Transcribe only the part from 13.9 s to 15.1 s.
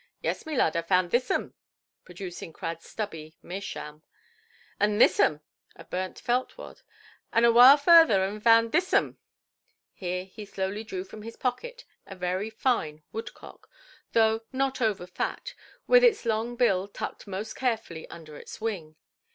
though not over